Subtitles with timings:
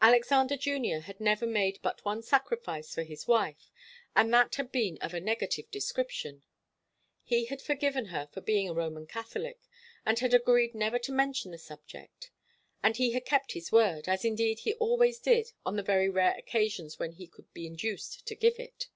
[0.00, 3.70] Alexander Junior had never made but one sacrifice for his wife,
[4.16, 6.42] and that had been of a negative description.
[7.24, 9.58] He had forgiven her for being a Roman Catholic,
[10.06, 12.30] and had agreed never to mention the subject;
[12.82, 16.34] and he had kept his word, as indeed he always did on the very rare
[16.38, 18.88] occasions when he could be induced to give it.